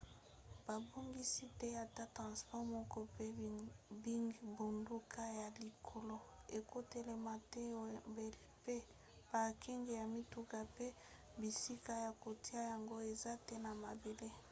[0.65, 3.25] babongisi te ata transport moko mpe
[4.03, 6.15] bingbunduka ya likolo
[6.57, 8.75] ekotelama te na wembley mpe
[9.29, 10.87] parking ya mituka mpe
[11.39, 14.29] bisika ya kotia yango eza te na mabele